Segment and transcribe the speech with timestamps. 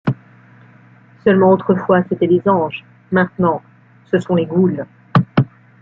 [1.23, 3.61] Seulement autrefois c’étaient les anges; maintenant
[4.05, 4.87] ce sont les goules.